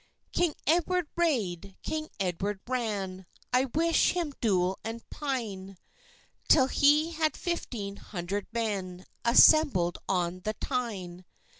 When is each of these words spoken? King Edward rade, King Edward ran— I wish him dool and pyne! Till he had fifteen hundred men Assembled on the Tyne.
King 0.31 0.55
Edward 0.65 1.05
rade, 1.15 1.77
King 1.83 2.09
Edward 2.19 2.59
ran— 2.65 3.27
I 3.53 3.65
wish 3.65 4.13
him 4.13 4.33
dool 4.41 4.79
and 4.83 5.07
pyne! 5.11 5.77
Till 6.47 6.65
he 6.69 7.11
had 7.11 7.37
fifteen 7.37 7.97
hundred 7.97 8.47
men 8.51 9.05
Assembled 9.25 9.99
on 10.09 10.39
the 10.39 10.53
Tyne. 10.55 11.23